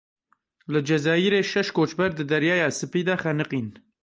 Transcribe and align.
Li 0.71 0.81
Cezayîrê 0.87 1.41
şeş 1.51 1.67
koçber 1.77 2.11
di 2.17 2.23
Deryaya 2.29 2.69
Spî 2.77 3.01
de 3.07 3.15
xeniqîn. 3.21 3.67